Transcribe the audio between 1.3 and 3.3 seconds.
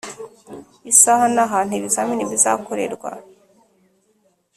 na hantu ibizamini bizakorerwa.